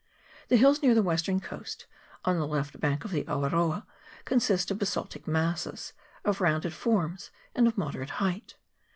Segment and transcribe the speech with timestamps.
[0.47, 1.85] The hills near the western coast,
[2.25, 3.85] on the left bank of the Awaroa,
[4.25, 5.93] consist of basaltic masses,
[6.25, 8.55] of rounded forms and of moderate height.